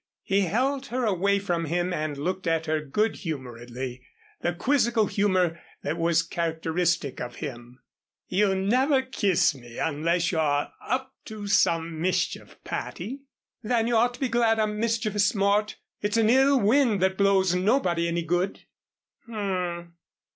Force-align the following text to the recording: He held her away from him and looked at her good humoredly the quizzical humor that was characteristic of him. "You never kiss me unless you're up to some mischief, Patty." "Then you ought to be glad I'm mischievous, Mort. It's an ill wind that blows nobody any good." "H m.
He 0.23 0.45
held 0.45 0.87
her 0.87 1.05
away 1.05 1.37
from 1.37 1.65
him 1.65 1.93
and 1.93 2.17
looked 2.17 2.47
at 2.47 2.65
her 2.65 2.81
good 2.81 3.17
humoredly 3.17 4.01
the 4.39 4.51
quizzical 4.51 5.05
humor 5.05 5.59
that 5.83 5.95
was 5.95 6.23
characteristic 6.23 7.21
of 7.21 7.35
him. 7.35 7.83
"You 8.27 8.55
never 8.55 9.03
kiss 9.03 9.53
me 9.53 9.77
unless 9.77 10.31
you're 10.31 10.41
up 10.81 11.13
to 11.25 11.45
some 11.45 12.01
mischief, 12.01 12.55
Patty." 12.63 13.19
"Then 13.61 13.85
you 13.85 13.95
ought 13.95 14.15
to 14.15 14.19
be 14.19 14.27
glad 14.29 14.57
I'm 14.57 14.79
mischievous, 14.79 15.35
Mort. 15.35 15.75
It's 16.01 16.17
an 16.17 16.31
ill 16.31 16.59
wind 16.59 16.99
that 17.03 17.15
blows 17.15 17.53
nobody 17.53 18.07
any 18.07 18.23
good." 18.23 18.61
"H 19.29 19.33
m. 19.35 19.93